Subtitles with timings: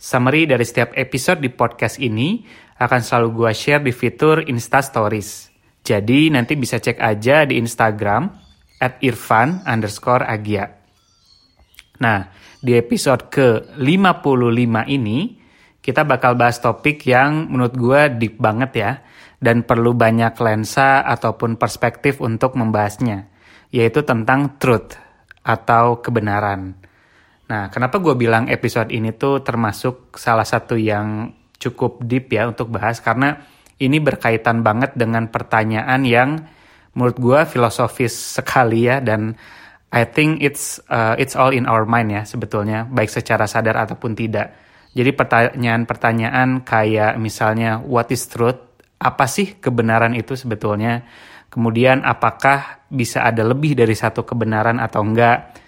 [0.00, 2.40] Summary dari setiap episode di podcast ini
[2.80, 5.52] akan selalu gue share di fitur Insta Stories.
[5.84, 8.32] Jadi nanti bisa cek aja di Instagram
[8.80, 10.72] at irfan underscore agia.
[12.00, 12.32] Nah,
[12.64, 15.36] di episode ke-55 ini,
[15.84, 18.92] kita bakal bahas topik yang menurut gue deep banget ya,
[19.36, 23.28] dan perlu banyak lensa ataupun perspektif untuk membahasnya,
[23.68, 24.96] yaitu tentang truth
[25.44, 26.79] atau kebenaran.
[27.50, 32.70] Nah, kenapa gue bilang episode ini tuh termasuk salah satu yang cukup deep ya untuk
[32.70, 33.42] bahas karena
[33.82, 36.38] ini berkaitan banget dengan pertanyaan yang
[36.94, 39.34] menurut gue filosofis sekali ya dan
[39.90, 44.14] I think it's uh, it's all in our mind ya sebetulnya baik secara sadar ataupun
[44.14, 44.54] tidak.
[44.94, 48.78] Jadi pertanyaan-pertanyaan kayak misalnya what is truth?
[49.02, 51.02] Apa sih kebenaran itu sebetulnya?
[51.50, 55.58] Kemudian apakah bisa ada lebih dari satu kebenaran atau enggak?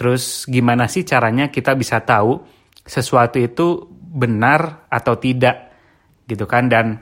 [0.00, 2.40] Terus gimana sih caranya kita bisa tahu
[2.80, 5.76] sesuatu itu benar atau tidak?
[6.24, 6.72] Gitu kan?
[6.72, 6.96] Dan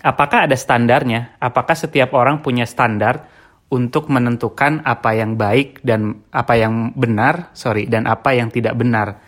[0.00, 1.36] apakah ada standarnya?
[1.36, 3.28] Apakah setiap orang punya standar
[3.68, 7.52] untuk menentukan apa yang baik dan apa yang benar?
[7.52, 9.20] Sorry dan apa yang tidak benar.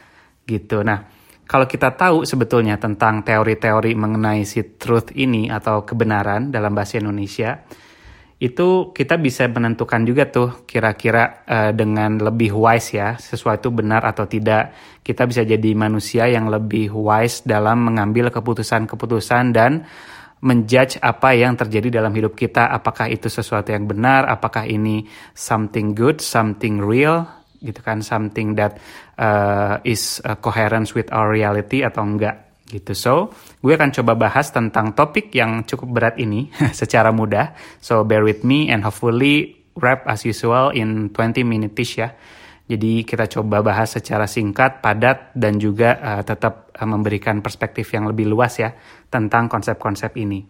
[0.48, 0.80] Gitu.
[0.80, 1.05] Nah
[1.44, 7.60] kalau kita tahu sebetulnya tentang teori-teori mengenai si truth ini atau kebenaran dalam bahasa Indonesia
[8.42, 14.26] itu kita bisa menentukan juga tuh kira-kira uh, dengan lebih wise ya sesuatu benar atau
[14.26, 14.74] tidak.
[15.06, 19.86] Kita bisa jadi manusia yang lebih wise dalam mengambil keputusan-keputusan dan
[20.44, 22.68] menjudge apa yang terjadi dalam hidup kita.
[22.68, 24.28] Apakah itu sesuatu yang benar?
[24.28, 27.24] Apakah ini something good something real?
[27.64, 28.76] Gitu kan something that
[29.16, 32.44] uh, is uh, coherence with our reality atau enggak
[32.74, 32.92] gitu.
[32.98, 33.30] So,
[33.62, 37.54] gue akan coba bahas tentang topik yang cukup berat ini secara mudah.
[37.78, 42.10] So, bear with me and hopefully wrap as usual in 20 minutes ya.
[42.64, 48.08] Jadi kita coba bahas secara singkat, padat, dan juga uh, tetap uh, memberikan perspektif yang
[48.08, 48.72] lebih luas ya
[49.12, 50.41] tentang konsep-konsep ini.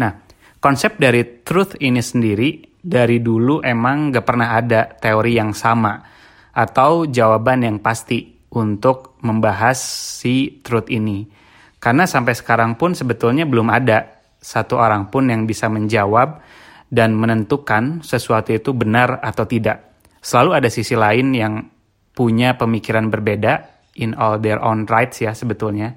[0.00, 0.12] Nah,
[0.56, 6.00] konsep dari truth ini sendiri dari dulu emang gak pernah ada teori yang sama
[6.56, 9.78] atau jawaban yang pasti untuk membahas
[10.20, 11.24] si truth ini.
[11.82, 16.42] Karena sampai sekarang pun sebetulnya belum ada satu orang pun yang bisa menjawab
[16.92, 19.96] dan menentukan sesuatu itu benar atau tidak.
[20.22, 21.62] Selalu ada sisi lain yang
[22.12, 25.96] punya pemikiran berbeda in all their own rights ya sebetulnya.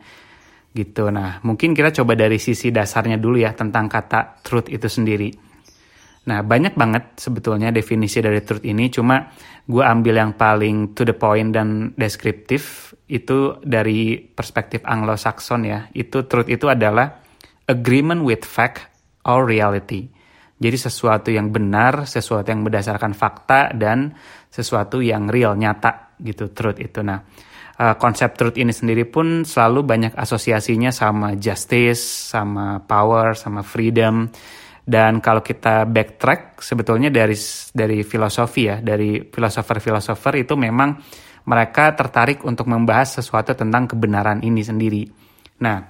[0.76, 1.08] Gitu.
[1.12, 5.45] Nah, mungkin kita coba dari sisi dasarnya dulu ya tentang kata truth itu sendiri.
[6.26, 9.30] Nah, banyak banget sebetulnya definisi dari truth ini, cuma
[9.62, 15.86] gue ambil yang paling to the point dan deskriptif itu dari perspektif Anglo-Saxon ya.
[15.94, 17.22] Itu truth itu adalah
[17.70, 18.90] agreement with fact
[19.30, 20.10] or reality.
[20.58, 24.18] Jadi sesuatu yang benar, sesuatu yang berdasarkan fakta dan
[24.50, 27.06] sesuatu yang real, nyata gitu truth itu.
[27.06, 27.22] Nah,
[27.78, 34.26] uh, konsep truth ini sendiri pun selalu banyak asosiasinya sama justice, sama power, sama freedom
[34.86, 37.34] dan kalau kita backtrack sebetulnya dari
[37.74, 40.94] dari filosofi ya, dari filosofer-filosofer itu memang
[41.50, 45.10] mereka tertarik untuk membahas sesuatu tentang kebenaran ini sendiri.
[45.66, 45.82] Nah,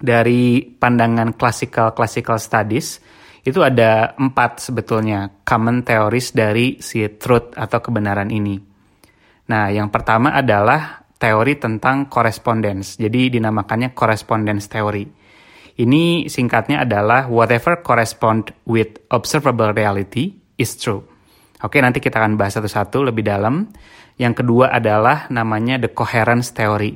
[0.00, 3.00] dari pandangan classical classical studies
[3.44, 8.56] itu ada empat sebetulnya common theories dari si truth atau kebenaran ini.
[9.52, 12.96] Nah, yang pertama adalah teori tentang correspondence.
[12.96, 15.04] Jadi dinamakannya correspondence theory.
[15.74, 21.02] Ini singkatnya adalah whatever correspond with observable reality is true.
[21.66, 23.66] Oke, nanti kita akan bahas satu-satu lebih dalam.
[24.14, 26.94] Yang kedua adalah namanya the coherence theory.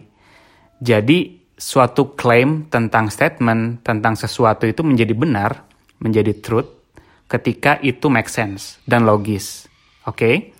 [0.79, 5.67] Jadi suatu claim tentang statement tentang sesuatu itu menjadi benar,
[5.99, 6.79] menjadi truth
[7.27, 9.67] ketika itu make sense dan logis.
[10.07, 10.55] Oke.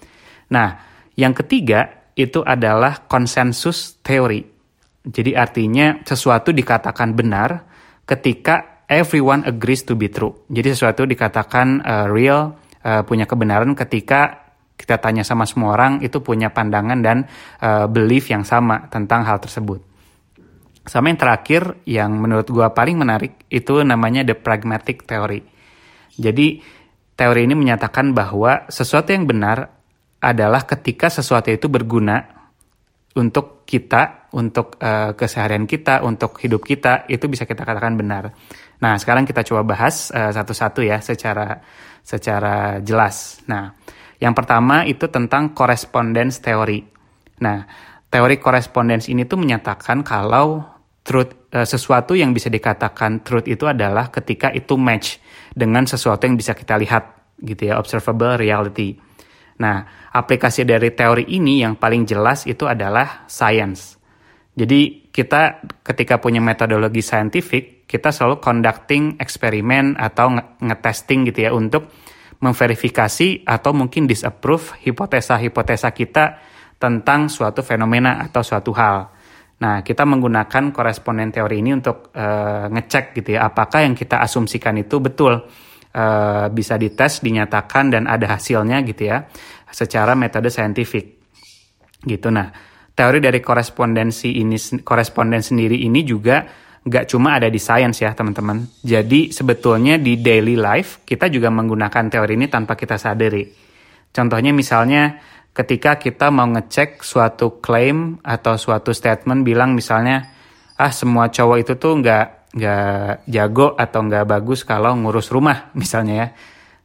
[0.51, 0.75] Nah,
[1.15, 4.43] yang ketiga itu adalah konsensus teori.
[5.07, 7.68] Jadi artinya sesuatu dikatakan benar
[8.09, 10.33] ketika everyone agrees to be true.
[10.49, 14.49] Jadi sesuatu dikatakan uh, real, uh, punya kebenaran ketika
[14.81, 17.29] kita tanya sama semua orang itu punya pandangan dan
[17.61, 19.85] uh, belief yang sama tentang hal tersebut.
[20.89, 25.45] Sama yang terakhir yang menurut gue paling menarik itu namanya the pragmatic theory.
[26.17, 26.65] Jadi
[27.13, 29.69] teori ini menyatakan bahwa sesuatu yang benar
[30.23, 32.38] adalah ketika sesuatu itu berguna
[33.17, 38.33] untuk kita, untuk uh, keseharian kita, untuk hidup kita, itu bisa kita katakan benar.
[38.79, 41.59] Nah, sekarang kita coba bahas uh, satu-satu ya secara
[42.05, 43.41] secara jelas.
[43.49, 43.73] Nah,
[44.21, 46.85] yang pertama itu tentang correspondence theory.
[47.41, 47.65] Nah,
[48.09, 50.65] teori correspondence ini tuh menyatakan kalau
[51.01, 55.17] truth uh, sesuatu yang bisa dikatakan truth itu adalah ketika itu match
[55.57, 59.08] dengan sesuatu yang bisa kita lihat gitu ya, observable reality.
[59.59, 63.99] Nah, aplikasi dari teori ini yang paling jelas itu adalah science.
[64.55, 71.91] Jadi kita ketika punya metodologi scientific, kita selalu conducting eksperimen atau ngetesting gitu ya untuk
[72.39, 76.39] memverifikasi atau mungkin disapprove hipotesa-hipotesa kita
[76.79, 79.11] tentang suatu fenomena atau suatu hal.
[79.59, 84.79] Nah, kita menggunakan koresponden teori ini untuk uh, ngecek gitu ya, apakah yang kita asumsikan
[84.79, 85.43] itu betul
[85.95, 89.29] uh, bisa dites, dinyatakan dan ada hasilnya gitu ya,
[89.71, 91.21] secara metode saintifik.
[92.03, 92.29] Gitu.
[92.31, 92.51] Nah,
[92.93, 98.65] teori dari korespondensi ini, koresponden sendiri ini juga nggak cuma ada di science ya teman-teman.
[98.81, 103.45] Jadi sebetulnya di daily life kita juga menggunakan teori ini tanpa kita sadari.
[104.09, 105.21] Contohnya misalnya
[105.53, 110.33] ketika kita mau ngecek suatu claim atau suatu statement bilang misalnya
[110.79, 116.15] ah semua cowok itu tuh nggak nggak jago atau nggak bagus kalau ngurus rumah misalnya
[116.15, 116.29] ya.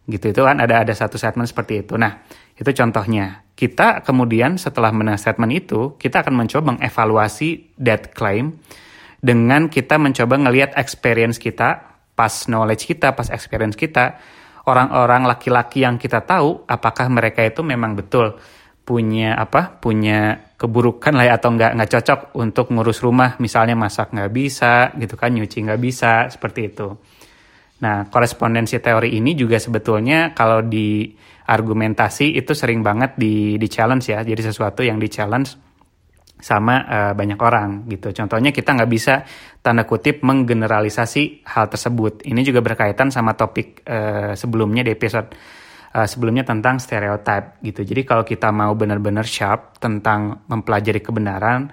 [0.03, 1.95] Gitu itu kan ada ada satu statement seperti itu.
[1.95, 2.23] Nah
[2.57, 3.45] itu contohnya.
[3.53, 8.57] Kita kemudian setelah menang statement itu kita akan mencoba mengevaluasi that claim
[9.21, 14.19] dengan kita mencoba ngelihat experience kita pas knowledge kita pas experience kita.
[14.63, 18.39] Orang-orang laki-laki yang kita tahu apakah mereka itu memang betul
[18.83, 23.35] punya apa punya keburukan lah ya, atau nggak nggak cocok untuk ngurus rumah.
[23.43, 26.87] Misalnya masak nggak bisa gitu kan nyuci nggak bisa seperti itu.
[27.83, 31.11] Nah korespondensi teori ini juga sebetulnya kalau di
[31.43, 34.23] argumentasi itu sering banget di di challenge ya.
[34.23, 35.59] Jadi sesuatu yang di challenge
[36.43, 38.11] sama uh, banyak orang gitu.
[38.11, 39.23] Contohnya kita nggak bisa
[39.63, 42.23] tanda kutip menggeneralisasi hal tersebut.
[42.23, 45.31] Ini juga berkaitan sama topik uh, sebelumnya di episode
[45.93, 47.85] uh, sebelumnya tentang stereotip gitu.
[47.85, 51.69] Jadi kalau kita mau benar-benar sharp tentang mempelajari kebenaran,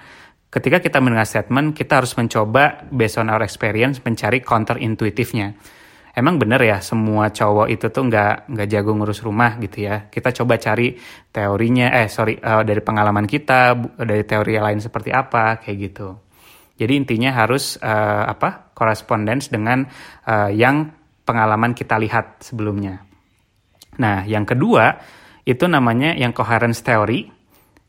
[0.53, 5.57] ketika kita mendengar statement, kita harus mencoba based on our experience mencari counter intuitifnya.
[6.11, 10.11] Emang bener ya semua cowok itu tuh nggak nggak jago ngurus rumah gitu ya.
[10.11, 10.99] Kita coba cari
[11.31, 16.09] teorinya, eh sorry uh, dari pengalaman kita, dari teori lain seperti apa kayak gitu.
[16.81, 19.87] Jadi intinya harus uh, apa correspondence dengan
[20.27, 20.91] uh, yang
[21.23, 23.10] pengalaman kita lihat sebelumnya.
[24.01, 24.97] Nah, yang kedua
[25.45, 27.29] itu namanya yang coherence theory.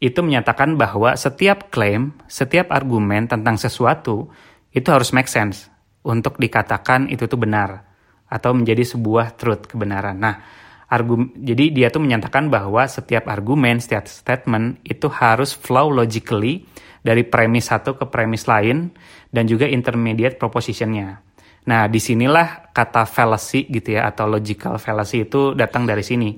[0.02, 4.28] Itu menyatakan bahwa setiap klaim, setiap argumen tentang sesuatu
[4.74, 5.70] itu harus make sense
[6.02, 7.86] untuk dikatakan itu tuh benar
[8.26, 10.18] atau menjadi sebuah truth kebenaran.
[10.18, 10.42] Nah,
[10.90, 16.66] argum jadi dia tuh menyatakan bahwa setiap argumen, setiap statement itu harus flow logically
[17.06, 18.90] dari premis satu ke premis lain
[19.30, 21.31] dan juga intermediate propositionnya.
[21.62, 26.34] Nah, di sinilah kata fallacy gitu ya, atau logical fallacy itu datang dari sini.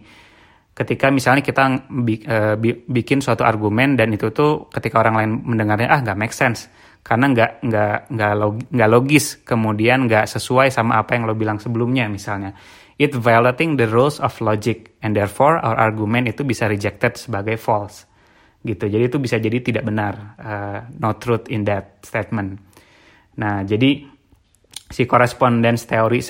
[0.73, 2.55] Ketika misalnya kita uh,
[2.89, 6.67] bikin suatu argumen dan itu tuh ketika orang lain mendengarnya ah nggak make sense.
[7.05, 12.09] Karena nggak nggak nggak log, logis kemudian nggak sesuai sama apa yang lo bilang sebelumnya
[12.09, 12.57] misalnya.
[12.97, 18.09] It violating the rules of logic and therefore our argument itu bisa rejected sebagai false.
[18.63, 18.89] Gitu.
[18.89, 22.57] Jadi itu bisa jadi tidak benar uh, no truth in that statement.
[23.37, 24.12] Nah jadi
[24.93, 26.21] si correspondence teori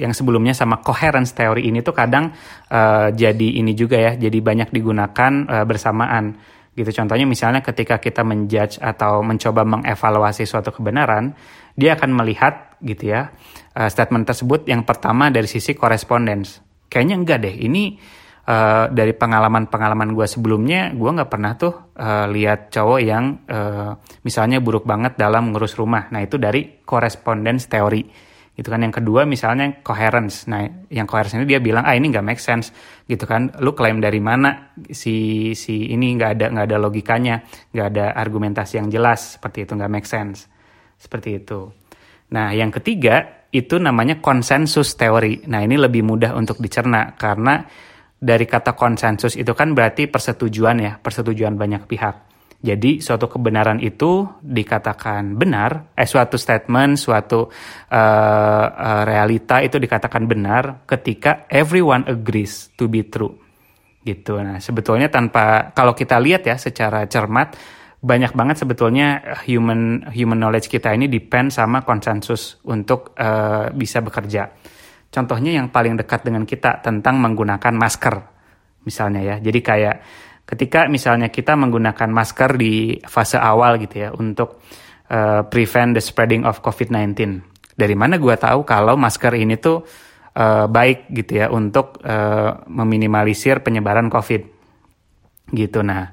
[0.00, 2.32] yang sebelumnya sama coherence teori ini tuh kadang
[2.72, 6.40] uh, jadi ini juga ya, jadi banyak digunakan uh, bersamaan
[6.72, 6.88] gitu.
[6.94, 11.36] Contohnya misalnya ketika kita menjudge atau mencoba mengevaluasi suatu kebenaran,
[11.76, 13.34] dia akan melihat gitu ya
[13.76, 16.64] uh, statement tersebut yang pertama dari sisi correspondence.
[16.88, 18.00] Kayaknya enggak deh, ini
[18.46, 24.62] uh, dari pengalaman-pengalaman gue sebelumnya, gue nggak pernah tuh uh, lihat cowok yang uh, misalnya
[24.62, 26.08] buruk banget dalam ngurus rumah.
[26.08, 28.30] Nah itu dari correspondence teori.
[28.50, 30.44] Gitu kan yang kedua misalnya coherence.
[30.44, 32.72] Nah yang coherence ini dia bilang ah ini nggak make sense
[33.08, 33.56] gitu kan.
[33.64, 37.40] Lu klaim dari mana si si ini nggak ada nggak ada logikanya,
[37.72, 40.44] nggak ada argumentasi yang jelas seperti itu nggak make sense
[41.00, 41.72] seperti itu.
[42.36, 45.42] Nah yang ketiga itu namanya konsensus teori.
[45.48, 47.64] Nah ini lebih mudah untuk dicerna karena
[48.20, 52.16] dari kata konsensus itu kan berarti persetujuan ya, persetujuan banyak pihak.
[52.60, 60.28] Jadi suatu kebenaran itu dikatakan benar, eh suatu statement, suatu uh, uh, realita itu dikatakan
[60.28, 63.32] benar ketika everyone agrees to be true.
[64.04, 64.36] Gitu.
[64.36, 67.56] Nah, sebetulnya tanpa kalau kita lihat ya secara cermat
[68.00, 74.52] banyak banget sebetulnya human human knowledge kita ini depend sama konsensus untuk uh, bisa bekerja.
[75.10, 78.14] Contohnya yang paling dekat dengan kita tentang menggunakan masker,
[78.86, 79.36] misalnya ya.
[79.42, 79.96] Jadi kayak
[80.46, 84.62] ketika misalnya kita menggunakan masker di fase awal gitu ya untuk
[85.10, 87.14] uh, prevent the spreading of COVID-19
[87.78, 89.82] Dari mana gue tahu kalau masker ini tuh
[90.36, 94.42] uh, baik gitu ya untuk uh, meminimalisir penyebaran COVID
[95.54, 95.80] gitu.
[95.80, 96.12] Nah,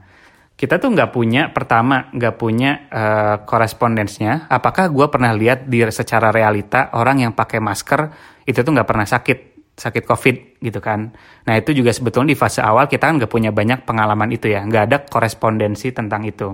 [0.58, 4.48] kita tuh nggak punya pertama nggak punya uh, korespondensnya.
[4.48, 8.02] Apakah gue pernah lihat di secara realita orang yang pakai masker
[8.48, 9.40] itu tuh nggak pernah sakit
[9.78, 10.36] sakit COVID
[10.66, 11.14] gitu kan.
[11.46, 14.66] Nah itu juga sebetulnya di fase awal kita kan nggak punya banyak pengalaman itu ya,
[14.66, 16.50] nggak ada korespondensi tentang itu.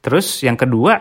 [0.00, 0.96] Terus yang kedua,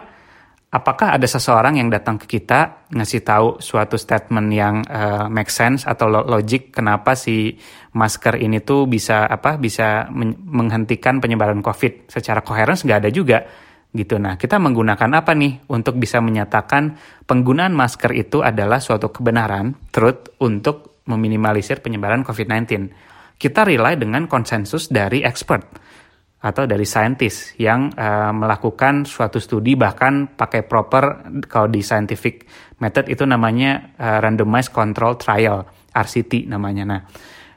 [0.76, 5.88] apakah ada seseorang yang datang ke kita ngasih tahu suatu statement yang uh, make sense
[5.88, 7.56] atau logik kenapa si
[7.96, 13.40] masker ini tuh bisa apa bisa menghentikan penyebaran COVID secara coherence nggak ada juga
[13.96, 14.20] gitu.
[14.20, 20.36] Nah, kita menggunakan apa nih untuk bisa menyatakan penggunaan masker itu adalah suatu kebenaran, truth
[20.44, 22.92] untuk meminimalisir penyebaran COVID-19.
[23.40, 25.64] Kita rely dengan konsensus dari expert
[26.46, 32.46] atau dari scientist yang uh, melakukan suatu studi bahkan pakai proper kalau di scientific
[32.78, 36.84] method itu namanya uh, randomized control trial RCT namanya.
[36.86, 37.02] Nah,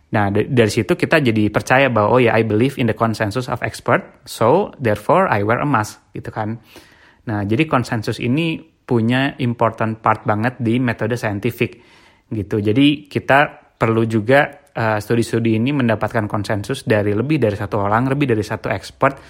[0.09, 3.61] nah dari situ kita jadi percaya bahwa oh ya I believe in the consensus of
[3.61, 6.61] expert, so therefore I wear a mask gitu kan.
[7.29, 8.57] Nah, jadi konsensus ini
[8.89, 11.77] punya important part banget di metode scientific
[12.33, 12.57] gitu.
[12.57, 18.33] Jadi kita perlu juga uh, studi-studi ini mendapatkan konsensus dari lebih dari satu orang, lebih
[18.33, 19.21] dari satu expert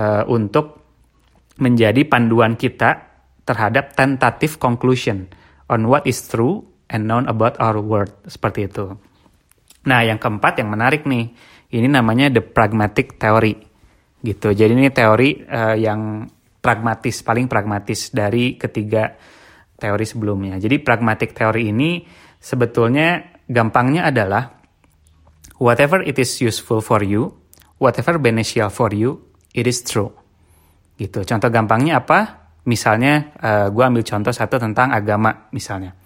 [0.00, 0.80] uh, untuk
[1.60, 3.12] menjadi panduan kita
[3.44, 5.28] terhadap tentative conclusion
[5.68, 8.96] on what is true and known about our world seperti itu.
[9.82, 11.34] Nah, yang keempat yang menarik nih,
[11.74, 13.58] ini namanya the pragmatic theory.
[14.22, 14.54] Gitu.
[14.54, 16.30] Jadi ini teori uh, yang
[16.62, 19.10] pragmatis, paling pragmatis dari ketiga
[19.74, 20.62] teori sebelumnya.
[20.62, 22.06] Jadi pragmatic theory ini
[22.38, 24.46] sebetulnya gampangnya adalah
[25.58, 27.34] whatever it is useful for you,
[27.82, 29.18] whatever beneficial for you,
[29.50, 30.14] it is true.
[30.94, 31.26] Gitu.
[31.26, 32.46] Contoh gampangnya apa?
[32.62, 35.98] Misalnya, uh, eh, gue ambil contoh satu tentang agama misalnya.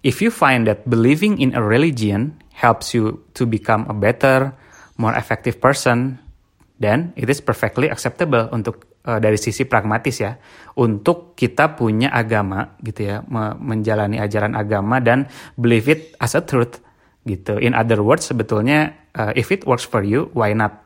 [0.00, 4.54] If you find that believing in a religion helps you to become a better,
[4.94, 6.22] more effective person,
[6.78, 10.38] then it is perfectly acceptable untuk uh, dari sisi pragmatis ya
[10.78, 15.26] untuk kita punya agama gitu ya me menjalani ajaran agama dan
[15.58, 16.78] believe it as a truth
[17.26, 17.58] gitu.
[17.58, 20.82] In other words sebetulnya uh, if it works for you why not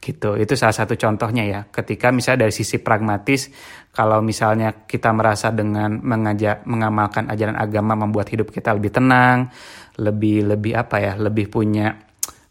[0.00, 0.38] gitu.
[0.38, 1.60] Itu salah satu contohnya ya.
[1.66, 3.50] Ketika misalnya dari sisi pragmatis
[3.90, 9.48] kalau misalnya kita merasa dengan mengajak mengamalkan ajaran agama membuat hidup kita lebih tenang
[9.96, 11.96] lebih lebih apa ya lebih punya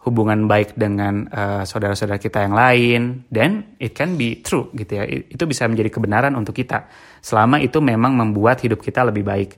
[0.06, 5.04] hubungan baik dengan uh, saudara-saudara kita yang lain dan it can be true gitu ya.
[5.06, 6.86] Itu bisa menjadi kebenaran untuk kita.
[7.22, 9.52] Selama itu memang membuat hidup kita lebih baik.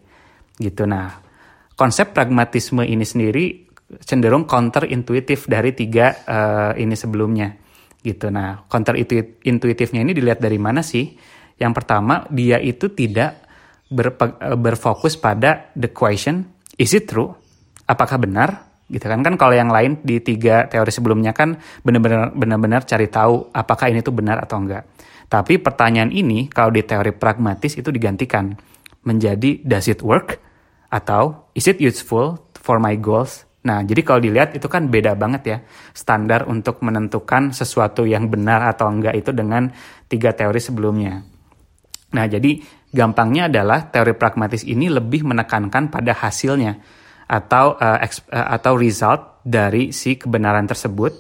[0.55, 0.87] Gitu.
[0.87, 1.19] Nah
[1.75, 3.67] konsep pragmatisme ini sendiri
[4.03, 7.66] cenderung counter intuitif dari tiga uh, ini sebelumnya
[8.07, 8.31] gitu.
[8.31, 8.95] Nah counter
[9.43, 11.19] intuitifnya ini dilihat dari mana sih?
[11.59, 13.43] Yang pertama dia itu tidak
[14.55, 16.47] berfokus pada the question
[16.79, 17.35] is it true?
[17.83, 18.79] Apakah benar?
[18.87, 19.19] Gitu kan?
[19.19, 23.99] Kan kalau yang lain di tiga teori sebelumnya kan benar-benar benar-benar cari tahu apakah ini
[23.99, 24.87] tuh benar atau enggak.
[25.27, 28.55] Tapi pertanyaan ini kalau di teori pragmatis itu digantikan
[29.03, 30.47] menjadi does it work?
[30.87, 35.41] atau is it useful for my goals nah jadi kalau dilihat itu kan beda banget
[35.43, 35.57] ya
[35.91, 39.67] standar untuk menentukan sesuatu yang benar atau enggak itu dengan
[40.07, 41.19] tiga teori sebelumnya
[42.15, 42.63] nah jadi
[42.95, 46.79] gampangnya adalah teori pragmatis ini lebih menekankan pada hasilnya
[47.27, 51.19] atau uh, uh, atau result dari si kebenaran tersebut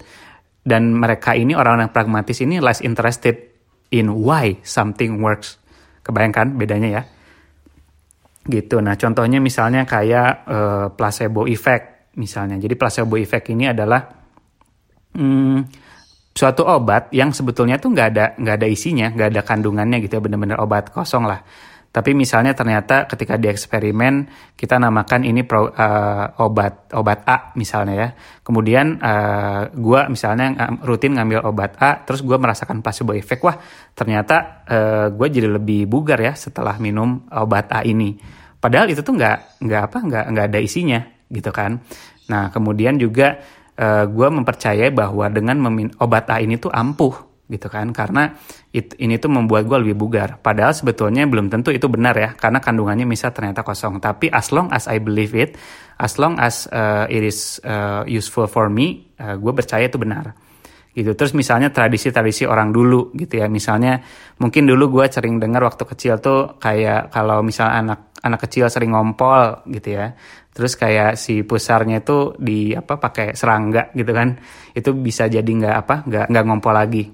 [0.67, 3.39] dan mereka ini orang-orang pragmatis ini less interested
[3.91, 5.55] in why something works.
[6.03, 7.03] Kebayangkan bedanya ya?
[8.47, 8.79] Gitu.
[8.83, 12.57] Nah, contohnya misalnya kayak uh, placebo effect misalnya.
[12.57, 14.01] Jadi placebo effect ini adalah
[15.13, 15.59] hmm,
[16.33, 20.21] suatu obat yang sebetulnya tuh nggak ada nggak ada isinya, nggak ada kandungannya gitu ya,
[20.21, 21.41] bener-bener obat kosong lah.
[21.87, 27.95] Tapi misalnya ternyata ketika di eksperimen kita namakan ini pro, uh, obat obat A misalnya
[27.97, 28.09] ya.
[28.45, 33.41] Kemudian uh, eh, gue misalnya rutin ngambil obat A, terus gue merasakan placebo effect.
[33.41, 33.57] Wah
[33.97, 38.13] ternyata uh, eh, gue jadi lebih bugar ya setelah minum obat A ini.
[38.61, 41.79] Padahal itu tuh nggak nggak apa nggak nggak ada isinya gitu kan.
[42.31, 43.39] Nah kemudian juga
[43.77, 47.13] uh, gue mempercayai bahwa dengan memin obat A ini tuh ampuh
[47.47, 47.91] gitu kan.
[47.95, 48.35] Karena
[48.75, 50.39] it, ini tuh membuat gue lebih bugar.
[50.43, 54.03] Padahal sebetulnya belum tentu itu benar ya karena kandungannya misal ternyata kosong.
[54.03, 55.55] Tapi as long as I believe it
[55.97, 60.35] as long as uh, it is uh, useful for me uh, gue percaya itu benar.
[60.97, 61.13] Gitu.
[61.13, 63.45] Terus misalnya tradisi-tradisi orang dulu gitu ya.
[63.45, 64.01] Misalnya
[64.41, 68.97] mungkin dulu gue sering dengar waktu kecil tuh kayak kalau misalnya anak anak kecil sering
[68.97, 70.17] ngompol gitu ya
[70.57, 74.33] terus kayak si pusarnya itu di apa pakai serangga gitu kan
[74.73, 77.13] itu bisa jadi nggak apa nggak nggak ngompol lagi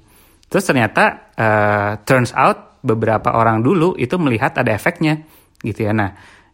[0.54, 5.26] Terus ternyata uh, turns out beberapa orang dulu itu melihat ada efeknya
[5.66, 5.98] gitu ya.
[5.98, 6.14] Nah,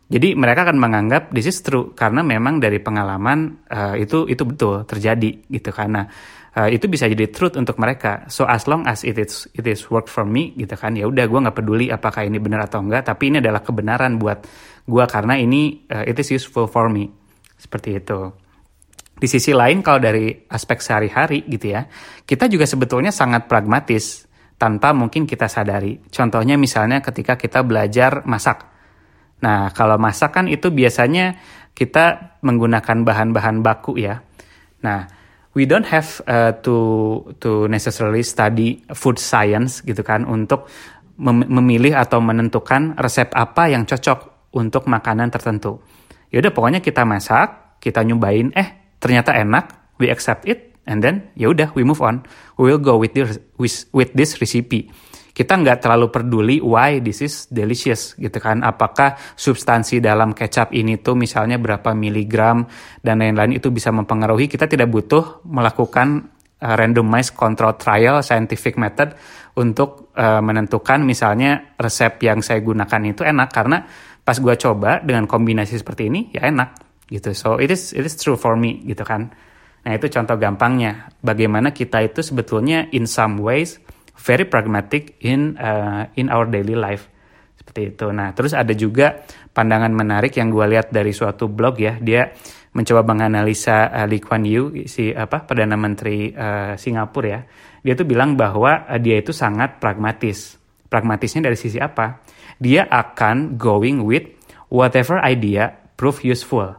[0.10, 4.82] Jadi mereka akan menganggap this is true karena memang dari pengalaman uh, itu itu betul
[4.82, 6.02] terjadi gitu karena
[6.58, 8.26] uh, itu bisa jadi truth untuk mereka.
[8.26, 11.30] So as long as it is it is work for me gitu kan ya udah
[11.30, 14.50] gue nggak peduli apakah ini benar atau enggak tapi ini adalah kebenaran buat
[14.86, 17.10] gue karena ini uh, it is useful for me
[17.60, 18.32] seperti itu.
[19.20, 21.84] Di sisi lain kalau dari aspek sehari-hari gitu ya
[22.24, 26.00] kita juga sebetulnya sangat pragmatis tanpa mungkin kita sadari.
[26.08, 28.70] Contohnya misalnya ketika kita belajar masak
[29.40, 31.40] Nah, kalau masak kan itu biasanya
[31.72, 34.20] kita menggunakan bahan-bahan baku ya.
[34.84, 35.08] Nah,
[35.56, 36.76] we don't have uh, to
[37.40, 40.68] to necessarily study food science gitu kan untuk
[41.20, 45.82] mem memilih atau menentukan resep apa yang cocok untuk makanan tertentu.
[46.30, 51.50] Yaudah pokoknya kita masak, kita nyobain, eh ternyata enak, we accept it, and then ya
[51.50, 52.22] udah we move on.
[52.58, 53.42] We will go with this
[53.94, 54.94] with this recipe
[55.40, 58.60] kita nggak terlalu peduli why this is delicious gitu kan.
[58.60, 62.68] Apakah substansi dalam kecap ini tuh misalnya berapa miligram
[63.00, 64.52] dan lain-lain itu bisa mempengaruhi.
[64.52, 66.28] Kita tidak butuh melakukan
[66.60, 69.16] uh, randomized control trial scientific method
[69.56, 73.88] untuk uh, menentukan misalnya resep yang saya gunakan itu enak karena
[74.30, 76.78] pas gue coba dengan kombinasi seperti ini ya enak
[77.10, 77.34] gitu.
[77.34, 79.34] So it is it is true for me gitu kan.
[79.82, 83.82] Nah itu contoh gampangnya bagaimana kita itu sebetulnya in some ways
[84.22, 87.10] very pragmatic in uh, in our daily life
[87.58, 88.06] seperti itu.
[88.14, 91.98] Nah, terus ada juga pandangan menarik yang gue lihat dari suatu blog ya.
[91.98, 92.30] Dia
[92.76, 97.40] mencoba menganalisa uh, Lee Kuan Yew si apa perdana menteri uh, Singapura ya.
[97.82, 100.59] Dia tuh bilang bahwa uh, dia itu sangat pragmatis.
[100.90, 102.20] Pragmatisnya dari sisi apa?
[102.58, 104.26] Dia akan going with
[104.74, 106.74] whatever idea prove useful.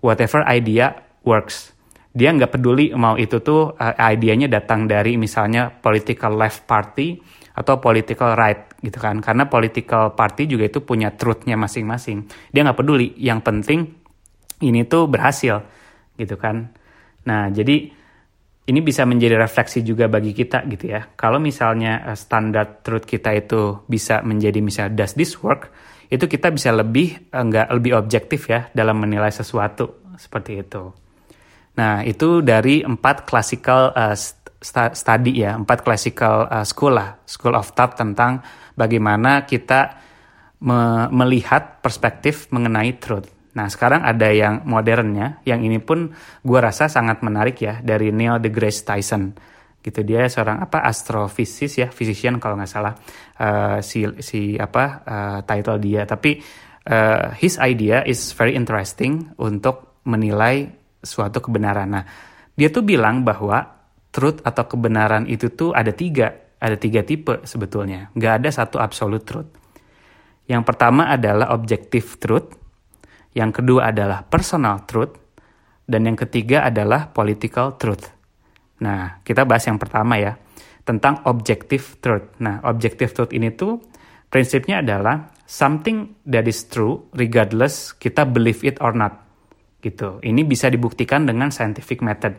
[0.00, 0.94] Whatever idea
[1.26, 1.74] works.
[2.10, 7.18] Dia nggak peduli mau itu tuh uh, idenya datang dari misalnya political left party
[7.54, 9.20] atau political right gitu kan?
[9.22, 12.26] Karena political party juga itu punya truthnya masing-masing.
[12.50, 13.14] Dia nggak peduli.
[13.18, 13.80] Yang penting
[14.64, 15.62] ini tuh berhasil
[16.16, 16.72] gitu kan?
[17.28, 17.99] Nah jadi
[18.68, 23.32] ini bisa menjadi refleksi juga bagi kita gitu ya kalau misalnya uh, standar truth kita
[23.32, 25.72] itu bisa menjadi misalnya does this work
[26.10, 30.92] itu kita bisa lebih uh, nggak lebih objektif ya dalam menilai sesuatu seperti itu.
[31.78, 34.12] Nah, itu dari empat classical uh,
[34.92, 38.42] study ya, empat classical uh, school lah, school of thought tentang
[38.76, 39.96] bagaimana kita
[40.60, 43.30] me melihat perspektif mengenai truth.
[43.50, 46.14] Nah, sekarang ada yang modernnya, yang ini pun
[46.46, 49.34] gue rasa sangat menarik ya, dari Neil deGrasse Tyson.
[49.80, 52.92] Gitu dia seorang apa astrofisis ya, physician kalau nggak salah
[53.40, 56.04] uh, si si apa uh, title dia.
[56.04, 56.36] Tapi
[56.84, 60.68] uh, his idea is very interesting untuk menilai
[61.00, 61.88] suatu kebenaran.
[61.90, 62.04] Nah,
[62.52, 63.64] dia tuh bilang bahwa
[64.12, 66.28] truth atau kebenaran itu tuh ada tiga,
[66.60, 68.12] ada tiga tipe sebetulnya.
[68.12, 69.50] Nggak ada satu absolute truth.
[70.44, 72.59] Yang pertama adalah objective truth,
[73.36, 75.14] yang kedua adalah personal truth,
[75.86, 78.10] dan yang ketiga adalah political truth.
[78.80, 80.38] Nah, kita bahas yang pertama ya,
[80.86, 82.38] tentang objective truth.
[82.42, 83.78] Nah, objective truth ini tuh
[84.30, 89.26] prinsipnya adalah something that is true regardless kita believe it or not
[89.82, 90.22] gitu.
[90.22, 92.38] Ini bisa dibuktikan dengan scientific method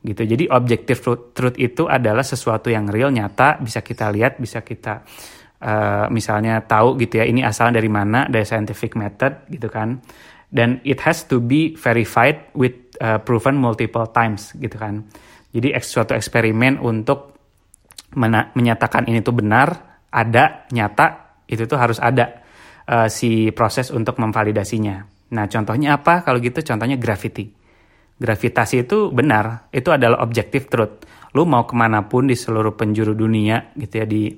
[0.00, 0.22] gitu.
[0.24, 1.00] Jadi objective
[1.34, 5.02] truth, itu adalah sesuatu yang real nyata bisa kita lihat, bisa kita
[5.62, 10.00] uh, misalnya tahu gitu ya ini asal dari mana dari scientific method gitu kan.
[10.48, 15.04] Dan it has to be verified with uh, proven multiple times gitu kan.
[15.52, 17.36] Jadi suatu eksperimen untuk
[18.16, 22.40] menyatakan ini tuh benar, ada, nyata, itu tuh harus ada
[22.88, 25.04] uh, si proses untuk memvalidasinya.
[25.36, 26.24] Nah, contohnya apa?
[26.24, 27.52] Kalau gitu contohnya gravity.
[28.18, 31.04] Gravitasi itu benar, itu adalah objective truth.
[31.36, 34.32] Lu mau ke mana pun di seluruh penjuru dunia gitu ya di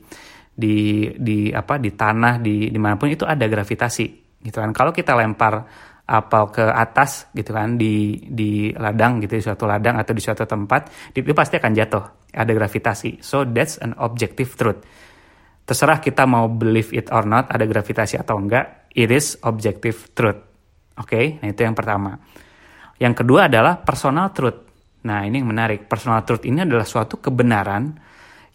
[0.60, 4.06] di di apa di tanah di di mana pun itu ada gravitasi
[4.44, 4.76] gitu kan.
[4.76, 5.64] Kalau kita lempar
[6.10, 10.42] apel ke atas gitu kan di di ladang gitu di suatu ladang atau di suatu
[10.42, 14.82] tempat itu pasti akan jatuh ada gravitasi so that's an objective truth
[15.62, 20.50] terserah kita mau believe it or not ada gravitasi atau enggak it is objective truth
[21.00, 21.24] Oke, okay?
[21.40, 22.12] nah itu yang pertama.
[23.00, 24.68] Yang kedua adalah personal truth.
[25.08, 25.88] Nah, ini yang menarik.
[25.88, 27.96] Personal truth ini adalah suatu kebenaran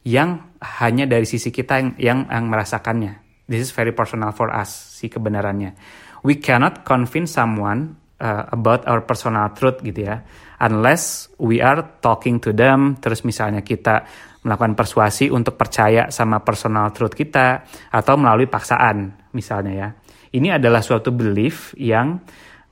[0.05, 3.45] yang hanya dari sisi kita yang, yang, yang merasakannya.
[3.45, 5.77] This is very personal for us, si kebenarannya.
[6.25, 10.25] We cannot convince someone uh, about our personal truth gitu ya.
[10.57, 14.07] Unless we are talking to them, terus misalnya kita
[14.41, 19.89] melakukan persuasi untuk percaya sama personal truth kita, atau melalui paksaan misalnya ya
[20.35, 22.19] ini adalah suatu belief yang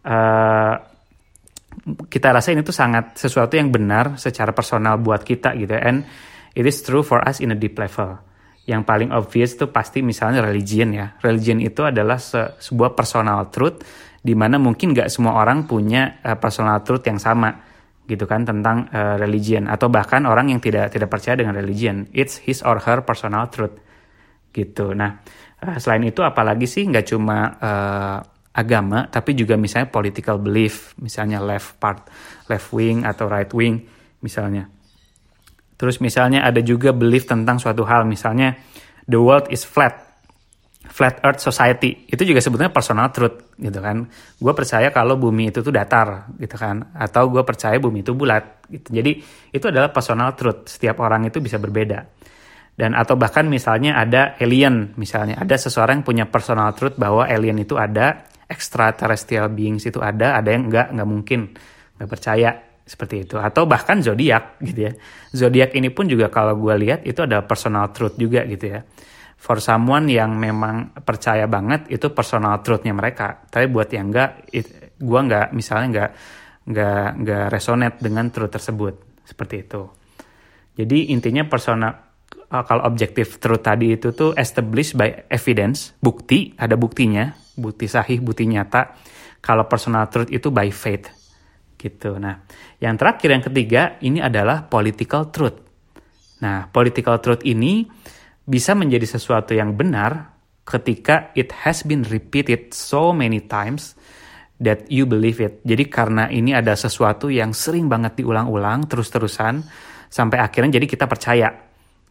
[0.04, 0.76] uh,
[2.12, 6.04] kita rasa ini tuh sangat sesuatu yang benar secara personal buat kita gitu and
[6.54, 8.18] it is true for us in a deep level.
[8.64, 11.20] Yang paling obvious tuh pasti misalnya religion ya.
[11.20, 13.84] Religion itu adalah se sebuah personal truth
[14.24, 17.52] di mana mungkin nggak semua orang punya uh, personal truth yang sama
[18.08, 19.68] gitu kan tentang uh, religion.
[19.68, 22.08] Atau bahkan orang yang tidak tidak percaya dengan religion.
[22.16, 23.76] It's his or her personal truth.
[24.56, 24.96] Gitu.
[24.96, 25.20] Nah
[25.60, 28.18] uh, selain itu apalagi sih nggak cuma uh,
[28.54, 32.06] agama tapi juga misalnya political belief misalnya left part
[32.46, 33.82] left wing atau right wing
[34.22, 34.70] misalnya
[35.84, 38.08] terus misalnya ada juga belief tentang suatu hal.
[38.08, 38.56] Misalnya
[39.04, 40.00] the world is flat.
[40.88, 42.08] Flat earth society.
[42.08, 44.08] Itu juga sebetulnya personal truth gitu kan.
[44.40, 46.96] Gue percaya kalau bumi itu tuh datar gitu kan.
[46.96, 48.96] Atau gue percaya bumi itu bulat gitu.
[48.96, 49.20] Jadi
[49.52, 50.72] itu adalah personal truth.
[50.72, 52.08] Setiap orang itu bisa berbeda.
[52.80, 54.96] Dan atau bahkan misalnya ada alien.
[54.96, 60.40] Misalnya ada seseorang yang punya personal truth bahwa alien itu ada extraterrestrial beings itu ada
[60.40, 61.52] ada yang enggak nggak mungkin.
[62.00, 63.36] Nggak percaya seperti itu.
[63.40, 64.94] Atau bahkan zodiak gitu ya.
[65.32, 68.84] Zodiak ini pun juga kalau gue lihat itu adalah personal truth juga gitu ya.
[69.44, 73.44] For someone yang memang percaya banget itu personal truthnya mereka.
[73.52, 74.48] Tapi buat yang enggak
[75.04, 76.12] gua nggak misalnya nggak
[76.72, 78.94] nggak nggak resonate dengan truth tersebut.
[79.28, 79.84] Seperti itu.
[80.80, 81.92] Jadi intinya personal
[82.56, 87.36] uh, kalau objektif truth tadi itu tuh established by evidence bukti ada buktinya.
[87.60, 88.96] Bukti sahih bukti nyata.
[89.44, 91.23] Kalau personal truth itu by faith
[91.84, 92.48] gitu nah
[92.80, 95.60] yang terakhir yang ketiga ini adalah political truth
[96.40, 97.84] nah political truth ini
[98.44, 103.96] bisa menjadi sesuatu yang benar ketika it has been repeated so many times
[104.64, 105.60] that you believe it.
[105.68, 109.64] Jadi karena ini ada sesuatu yang sering banget diulang-ulang terus-terusan
[110.08, 111.52] sampai akhirnya jadi kita percaya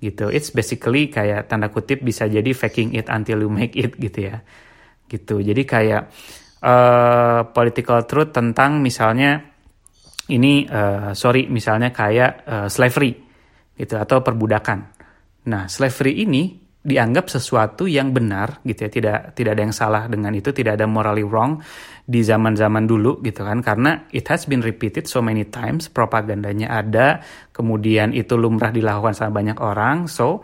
[0.03, 0.29] gitu.
[0.29, 4.45] It's basically kayak tanda kutip bisa jadi faking it until you make it gitu ya.
[5.09, 5.41] Gitu.
[5.41, 6.03] Jadi kayak
[6.61, 9.52] uh, political truth tentang misalnya
[10.31, 13.19] ini uh, sorry misalnya kayak uh, slavery
[13.75, 14.79] gitu atau perbudakan.
[15.51, 20.35] Nah, slavery ini dianggap sesuatu yang benar gitu ya tidak tidak ada yang salah dengan
[20.35, 21.63] itu tidak ada morally wrong
[22.03, 23.63] di zaman-zaman dulu gitu kan.
[23.63, 27.23] Karena it has been repeated so many times propagandanya ada
[27.55, 30.43] kemudian itu lumrah dilakukan sama banyak orang so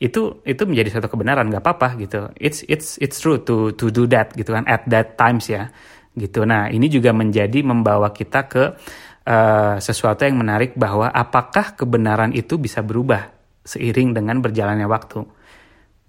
[0.00, 2.30] itu itu menjadi satu kebenaran nggak apa-apa gitu.
[2.38, 5.74] It's it's it's true to to do that gitu kan at that times ya
[6.14, 6.46] gitu.
[6.46, 8.78] Nah ini juga menjadi membawa kita ke
[9.26, 13.28] uh, sesuatu yang menarik bahwa apakah kebenaran itu bisa berubah
[13.64, 15.20] seiring dengan berjalannya waktu.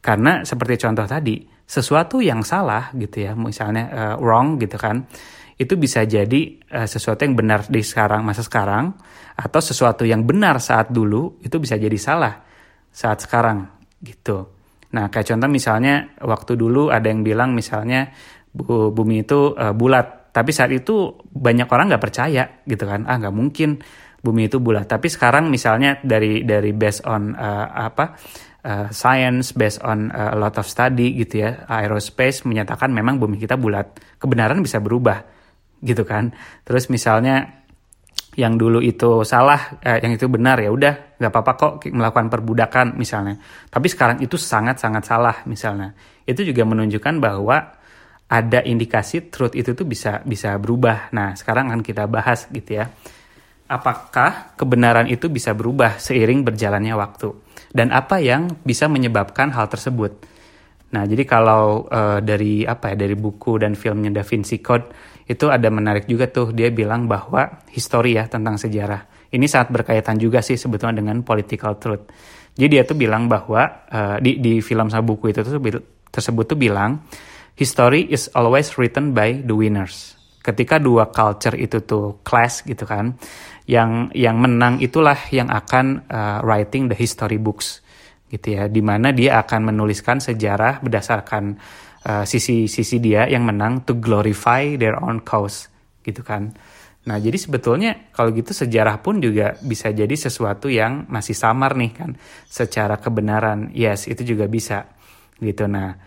[0.01, 5.05] Karena seperti contoh tadi, sesuatu yang salah gitu ya, misalnya uh, wrong gitu kan,
[5.61, 8.97] itu bisa jadi uh, sesuatu yang benar di sekarang masa sekarang
[9.37, 12.33] atau sesuatu yang benar saat dulu itu bisa jadi salah
[12.89, 13.69] saat sekarang
[14.01, 14.57] gitu.
[14.91, 18.11] Nah, kayak contoh misalnya waktu dulu ada yang bilang misalnya
[18.51, 23.35] bumi itu uh, bulat, tapi saat itu banyak orang nggak percaya gitu kan, ah nggak
[23.35, 23.83] mungkin
[24.23, 24.87] bumi itu bulat.
[24.87, 28.15] Tapi sekarang misalnya dari dari based on uh, apa
[28.63, 33.35] uh, science, based on uh, a lot of study gitu ya, aerospace menyatakan memang bumi
[33.41, 33.97] kita bulat.
[34.21, 35.19] Kebenaran bisa berubah
[35.81, 36.31] gitu kan.
[36.63, 37.61] Terus misalnya
[38.39, 42.87] yang dulu itu salah, eh, yang itu benar ya udah nggak apa-apa kok melakukan perbudakan
[42.95, 43.35] misalnya.
[43.67, 45.91] Tapi sekarang itu sangat-sangat salah misalnya.
[46.23, 47.80] Itu juga menunjukkan bahwa
[48.31, 51.11] ada indikasi truth itu tuh bisa bisa berubah.
[51.11, 52.87] Nah sekarang akan kita bahas gitu ya
[53.71, 57.31] apakah kebenaran itu bisa berubah seiring berjalannya waktu
[57.71, 60.27] dan apa yang bisa menyebabkan hal tersebut.
[60.91, 64.91] Nah, jadi kalau uh, dari apa ya dari buku dan filmnya Da Vinci Code
[65.23, 69.31] itu ada menarik juga tuh dia bilang bahwa histori ya tentang sejarah.
[69.31, 72.11] Ini sangat berkaitan juga sih sebetulnya dengan political truth.
[72.51, 75.63] Jadi dia tuh bilang bahwa uh, di di film sama buku itu tuh
[76.11, 76.99] tersebut tuh bilang
[77.61, 80.17] history is always written by the winners.
[80.41, 83.13] Ketika dua culture itu tuh clash gitu kan,
[83.69, 87.85] yang yang menang itulah yang akan uh, writing the history books
[88.31, 91.59] gitu ya di mana dia akan menuliskan sejarah berdasarkan
[92.07, 95.69] uh, sisi sisi dia yang menang to glorify their own cause
[96.01, 96.49] gitu kan.
[97.01, 101.91] Nah jadi sebetulnya kalau gitu sejarah pun juga bisa jadi sesuatu yang masih samar nih
[101.93, 102.09] kan
[102.49, 103.69] secara kebenaran.
[103.77, 104.89] Yes itu juga bisa
[105.37, 105.69] gitu.
[105.69, 105.97] Nah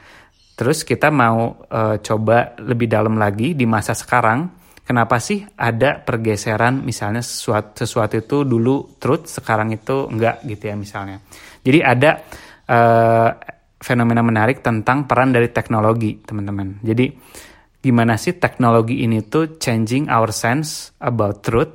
[0.55, 6.85] terus kita mau uh, coba lebih dalam lagi di masa sekarang kenapa sih ada pergeseran
[6.85, 11.19] misalnya sesuatu, sesuatu itu dulu truth sekarang itu enggak gitu ya misalnya.
[11.64, 12.11] Jadi ada
[12.69, 13.31] uh,
[13.81, 16.85] fenomena menarik tentang peran dari teknologi teman-teman.
[16.85, 17.09] Jadi
[17.81, 21.73] gimana sih teknologi ini tuh changing our sense about truth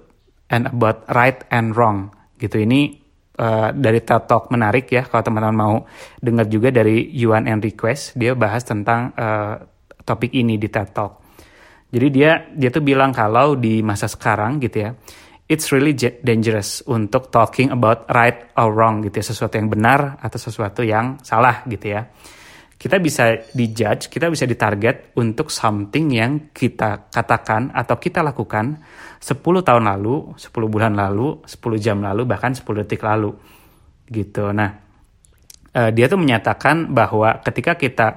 [0.49, 2.61] and about right and wrong gitu.
[2.61, 3.08] Ini
[3.39, 5.75] uh, dari TED Talk menarik ya kalau teman-teman mau
[6.19, 9.55] dengar juga dari Yuan Enriquez dia bahas tentang uh,
[10.03, 11.13] topik ini di TED Talk.
[11.89, 14.93] Jadi dia dia tuh bilang kalau di masa sekarang gitu ya,
[15.49, 20.37] it's really dangerous untuk talking about right or wrong gitu ya, sesuatu yang benar atau
[20.37, 22.05] sesuatu yang salah gitu ya.
[22.79, 28.79] Kita bisa dijudge, kita bisa ditarget untuk something yang kita katakan atau kita lakukan
[29.19, 33.35] 10 tahun lalu, 10 bulan lalu, 10 jam lalu, bahkan 10 detik lalu.
[34.07, 34.55] Gitu.
[34.55, 34.79] Nah,
[35.75, 38.15] uh, dia tuh menyatakan bahwa ketika kita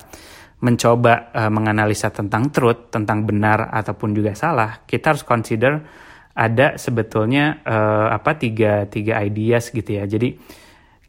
[0.62, 5.82] mencoba uh, menganalisa tentang truth, tentang benar ataupun juga salah, kita harus consider
[6.38, 10.06] ada sebetulnya uh, apa tiga tiga ideas gitu ya.
[10.06, 10.38] Jadi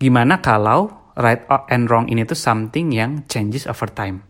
[0.02, 4.22] gimana kalau right and wrong ini tuh something yang changes over time.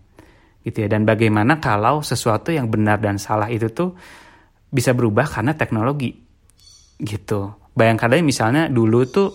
[0.63, 0.87] Gitu ya.
[0.91, 3.95] Dan bagaimana kalau sesuatu yang benar dan salah itu tuh
[4.67, 6.11] bisa berubah karena teknologi.
[6.99, 7.41] Gitu.
[7.73, 9.29] Bayangkan aja misalnya dulu tuh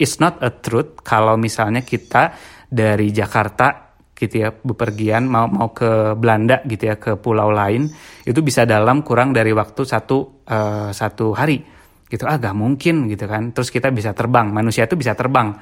[0.00, 2.34] it's not a truth kalau misalnya kita
[2.66, 7.90] dari Jakarta gitu ya bepergian mau mau ke Belanda gitu ya ke pulau lain
[8.22, 11.58] itu bisa dalam kurang dari waktu satu uh, satu hari.
[12.04, 12.22] Gitu.
[12.28, 13.50] Ah mungkin gitu kan.
[13.50, 14.50] Terus kita bisa terbang.
[14.54, 15.54] Manusia itu bisa terbang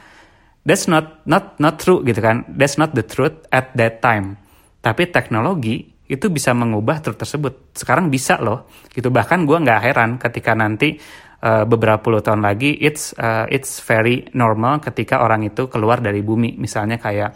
[0.63, 2.47] that's not not not true gitu kan.
[2.55, 4.39] That's not the truth at that time.
[4.83, 7.75] Tapi teknologi itu bisa mengubah truth tersebut.
[7.75, 9.09] Sekarang bisa loh gitu.
[9.11, 10.99] Bahkan gue nggak heran ketika nanti
[11.43, 16.21] uh, beberapa puluh tahun lagi it's uh, it's very normal ketika orang itu keluar dari
[16.23, 16.59] bumi.
[16.59, 17.31] Misalnya kayak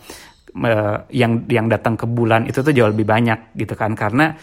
[0.59, 3.95] uh, yang yang datang ke bulan itu tuh jauh lebih banyak gitu kan.
[3.95, 4.35] Karena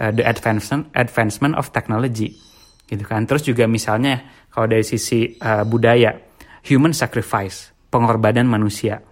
[0.00, 2.32] uh, the advancement advancement of technology
[2.88, 3.28] gitu kan.
[3.28, 6.16] Terus juga misalnya kalau dari sisi uh, budaya
[6.66, 9.02] human sacrifice pengorbanan manusia.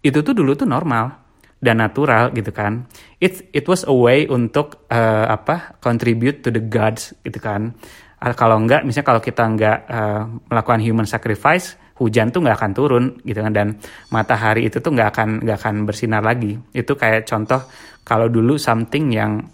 [0.00, 1.20] Itu tuh dulu tuh normal
[1.60, 2.88] dan natural gitu kan.
[3.20, 7.76] It it was a way untuk uh, apa contribute to the gods gitu kan.
[8.20, 13.04] Kalau enggak misalnya kalau kita enggak uh, melakukan human sacrifice hujan tuh nggak akan turun
[13.24, 13.52] gitu kan.
[13.52, 13.76] Dan
[14.08, 16.56] matahari itu tuh nggak akan nggak akan bersinar lagi.
[16.72, 17.60] Itu kayak contoh
[18.04, 19.44] kalau dulu something yang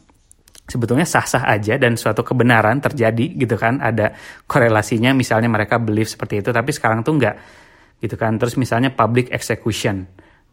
[0.66, 3.82] sebetulnya sah-sah aja dan suatu kebenaran terjadi gitu kan.
[3.82, 4.14] Ada
[4.46, 7.65] korelasinya misalnya mereka believe seperti itu tapi sekarang tuh nggak
[8.00, 8.36] gitu kan.
[8.36, 10.04] Terus misalnya public execution.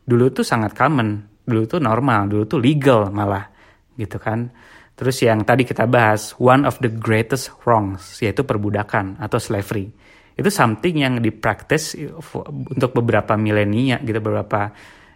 [0.03, 1.41] Dulu tuh sangat common.
[1.43, 2.31] Dulu tuh normal.
[2.31, 3.47] Dulu tuh legal malah.
[3.95, 4.51] Gitu kan.
[4.93, 9.89] Terus yang tadi kita bahas one of the greatest wrongs yaitu perbudakan atau slavery.
[10.33, 11.97] Itu something yang dipraktis
[12.45, 14.69] untuk beberapa milenia gitu beberapa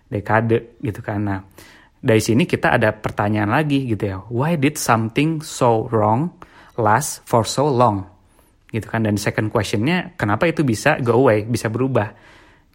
[0.10, 1.20] dekade gitu kan.
[1.22, 1.40] Nah
[1.98, 4.18] dari sini kita ada pertanyaan lagi gitu ya.
[4.34, 6.34] Why did something so wrong
[6.78, 8.17] last for so long
[8.78, 9.02] gitu kan.
[9.02, 12.14] Dan second questionnya kenapa itu bisa go away bisa berubah?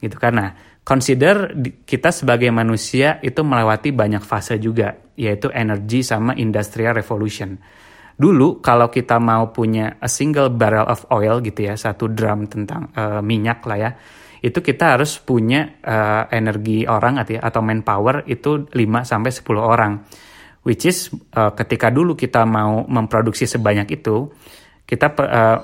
[0.02, 0.50] Gitu karena
[0.82, 1.54] consider
[1.86, 7.54] kita sebagai manusia itu melewati banyak fase juga yaitu energy sama industrial revolution.
[8.12, 12.90] Dulu kalau kita mau punya a single barrel of oil gitu ya satu drum tentang
[12.92, 13.90] uh, minyak lah ya
[14.42, 18.74] itu kita harus punya uh, energi orang atau, atau manpower itu 5
[19.06, 19.92] sampai 10 orang.
[20.66, 24.34] Which is uh, ketika dulu kita mau memproduksi sebanyak itu
[24.84, 25.58] kita uh,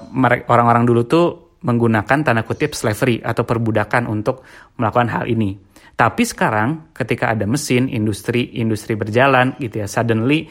[0.48, 1.26] orang-orang dulu tuh
[1.58, 4.46] menggunakan tanda kutip slavery atau perbudakan untuk
[4.78, 5.58] melakukan hal ini.
[5.98, 10.46] Tapi sekarang ketika ada mesin, industri industri berjalan gitu ya, suddenly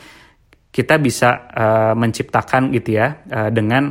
[0.68, 3.88] kita bisa uh, menciptakan gitu ya uh, dengan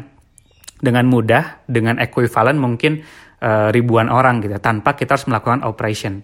[0.76, 3.00] dengan mudah dengan ekuivalen mungkin
[3.40, 6.20] uh, ribuan orang gitu ya, tanpa kita harus melakukan operation.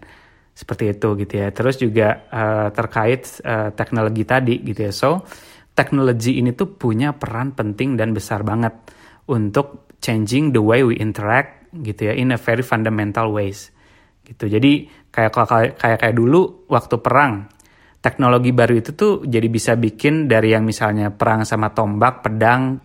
[0.52, 1.48] Seperti itu gitu ya.
[1.48, 4.92] Terus juga uh, terkait uh, teknologi tadi gitu ya.
[4.92, 5.24] So
[5.72, 8.72] teknologi ini tuh punya peran penting dan besar banget
[9.28, 13.72] untuk changing the way we interact gitu ya in a very fundamental ways
[14.26, 17.48] gitu jadi kayak kayak kayak kayak dulu waktu perang
[18.02, 22.82] teknologi baru itu tuh jadi bisa bikin dari yang misalnya perang sama tombak, pedang,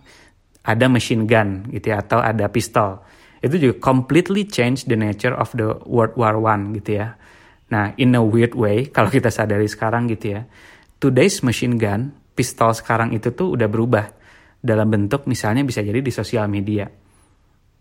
[0.62, 3.02] ada machine gun gitu ya atau ada pistol.
[3.42, 7.18] Itu juga completely change the nature of the World War One gitu ya.
[7.74, 10.42] Nah, in a weird way kalau kita sadari sekarang gitu ya.
[11.02, 14.06] Today's machine gun, pistol sekarang itu tuh udah berubah
[14.62, 16.86] dalam bentuk misalnya bisa jadi di sosial media.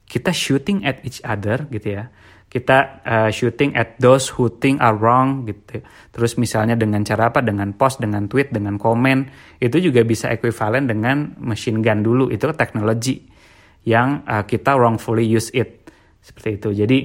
[0.07, 2.09] Kita shooting at each other gitu ya
[2.47, 5.83] kita uh, shooting at those who think are wrong gitu.
[6.15, 7.43] Terus misalnya dengan cara apa?
[7.43, 9.27] Dengan post, dengan tweet, dengan komen,
[9.59, 12.31] itu juga bisa ekuivalen dengan machine gun dulu.
[12.31, 13.27] Itu teknologi
[13.83, 15.91] yang uh, kita wrongfully use it.
[16.23, 16.69] Seperti itu.
[16.71, 16.99] Jadi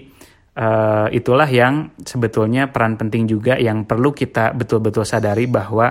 [0.61, 5.89] uh, itulah yang sebetulnya peran penting juga yang perlu kita betul-betul sadari bahwa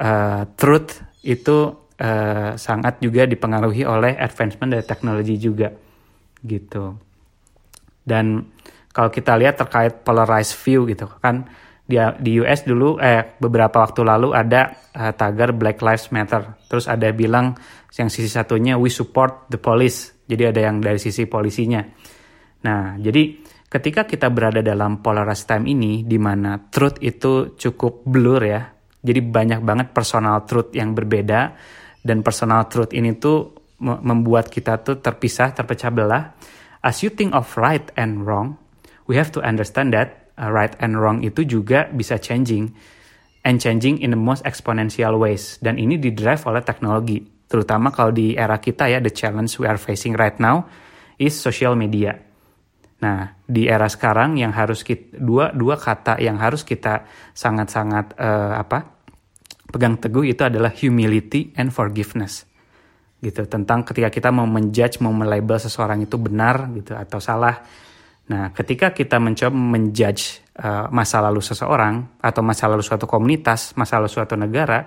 [0.00, 5.68] uh, truth itu uh, sangat juga dipengaruhi oleh advancement dari teknologi juga
[6.40, 6.96] gitu.
[8.00, 8.40] Dan
[8.90, 11.46] kalau kita lihat terkait polarized view gitu kan
[11.90, 16.62] di, di US dulu eh beberapa waktu lalu ada uh, tagar Black Lives Matter.
[16.70, 17.58] Terus ada bilang
[17.98, 20.24] yang sisi satunya we support the police.
[20.30, 21.82] Jadi ada yang dari sisi polisinya.
[22.62, 28.42] Nah, jadi ketika kita berada dalam polarized time ini di mana truth itu cukup blur
[28.46, 28.62] ya.
[29.00, 31.56] Jadi banyak banget personal truth yang berbeda
[32.04, 36.36] dan personal truth ini tuh membuat kita tuh terpisah, terpecah belah.
[36.84, 38.60] As you think of right and wrong,
[39.08, 42.72] we have to understand that uh, right and wrong itu juga bisa changing
[43.44, 45.56] and changing in the most exponential ways.
[45.64, 47.24] Dan ini didrive oleh teknologi.
[47.50, 50.68] Terutama kalau di era kita ya, the challenge we are facing right now
[51.16, 52.29] is social media.
[53.00, 58.60] Nah, di era sekarang yang harus kita dua dua kata yang harus kita sangat-sangat uh,
[58.60, 59.00] apa
[59.72, 62.44] pegang teguh itu adalah humility and forgiveness.
[63.20, 67.56] Gitu tentang ketika kita mau menjudge mau melabel seseorang itu benar gitu atau salah.
[68.28, 73.96] Nah ketika kita mencoba menjudge uh, masa lalu seseorang atau masa lalu suatu komunitas masa
[73.96, 74.84] lalu suatu negara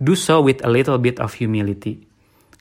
[0.00, 2.00] do so with a little bit of humility.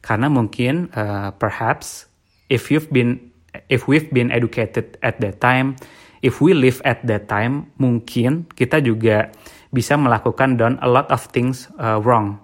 [0.03, 2.11] Karena mungkin uh, perhaps
[2.51, 3.30] if you've been
[3.67, 5.75] if we've been educated at that time
[6.21, 9.33] if we live at that time mungkin kita juga
[9.73, 12.37] bisa melakukan done a lot of things uh, wrong.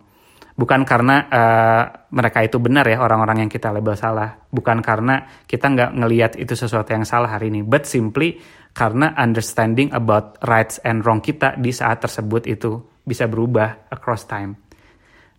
[0.58, 4.41] Bukan karena uh, mereka itu benar ya orang-orang yang kita label salah.
[4.50, 8.41] Bukan karena kita nggak ngelihat itu sesuatu yang salah hari ini but simply
[8.74, 14.58] karena understanding about rights and wrong kita di saat tersebut itu bisa berubah across time.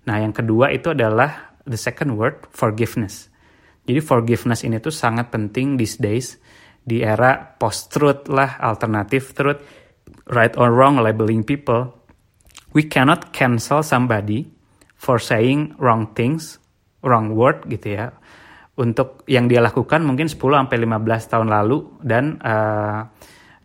[0.07, 3.28] Nah yang kedua itu adalah the second word forgiveness
[3.89, 6.37] jadi forgiveness ini tuh sangat penting these days
[6.85, 9.61] di era post truth lah alternative truth
[10.29, 11.99] right or wrong labeling people
[12.77, 14.59] we cannot cancel somebody
[14.99, 16.59] for saying wrong things,
[17.01, 18.13] wrong word gitu ya.
[18.79, 23.07] Untuk yang dia lakukan mungkin 10 sampai 15 tahun lalu dan uh,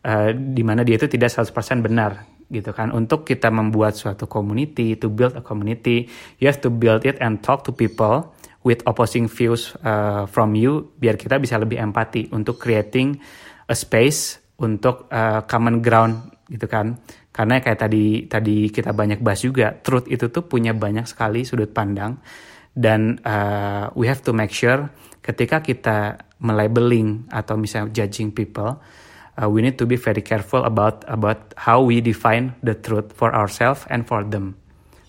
[0.05, 2.93] uh, di mana dia itu tidak 100% benar gitu kan.
[2.93, 7.41] Untuk kita membuat suatu community, to build a community, you have to build it and
[7.45, 8.33] talk to people
[8.63, 13.19] with opposing views uh, from you biar kita bisa lebih empati untuk creating
[13.67, 16.99] a space untuk uh, common ground gitu kan
[17.34, 21.73] karena kayak tadi tadi kita banyak bahas juga, truth itu tuh punya banyak sekali sudut
[21.73, 22.21] pandang
[22.78, 24.93] dan uh, we have to make sure
[25.26, 28.78] ketika kita melabeling atau misalnya judging people,
[29.41, 33.34] uh, we need to be very careful about about how we define the truth for
[33.34, 34.54] ourselves and for them.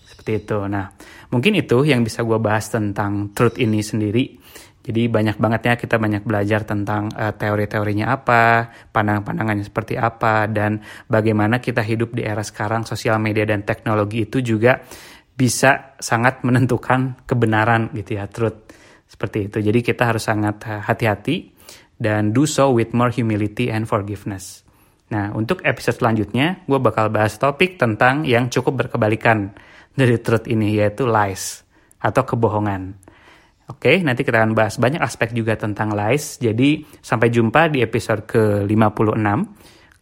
[0.09, 0.65] Seperti itu.
[0.65, 0.97] Nah,
[1.35, 4.39] mungkin itu yang bisa gue bahas tentang truth ini sendiri.
[4.85, 10.79] Jadi banyak banget ya kita banyak belajar tentang uh, teori-teorinya apa, pandangan-pandangannya seperti apa, dan
[11.11, 14.79] bagaimana kita hidup di era sekarang sosial media dan teknologi itu juga
[15.35, 18.71] bisa sangat menentukan kebenaran gitu ya, truth
[19.09, 19.57] seperti itu.
[19.59, 21.35] Jadi kita harus sangat eh, hati-hati
[21.97, 24.61] dan do so with more humility and forgiveness.
[25.09, 29.53] Nah untuk episode selanjutnya gue bakal bahas topik tentang yang cukup berkebalikan
[29.95, 31.63] dari truth ini yaitu lies
[32.03, 32.93] atau kebohongan.
[33.65, 36.37] Oke, nanti kita akan bahas banyak aspek juga tentang lies.
[36.37, 39.25] Jadi, sampai jumpa di episode ke-56.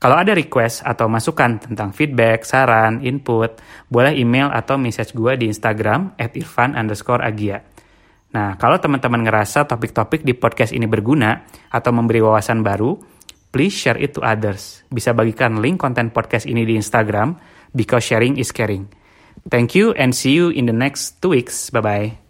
[0.04, 3.56] Kalau ada request atau masukan tentang feedback, saran, input,
[3.88, 7.64] boleh email atau message gue di Instagram at irfan underscore agia.
[8.36, 13.00] Nah, kalau teman-teman ngerasa topik-topik di podcast ini berguna atau memberi wawasan baru,
[13.56, 14.84] please share it to others.
[14.92, 17.40] Bisa bagikan link konten podcast ini di Instagram,
[17.72, 19.03] because sharing is caring.
[19.50, 21.70] Thank you and see you in the next two weeks.
[21.70, 22.23] Bye-bye.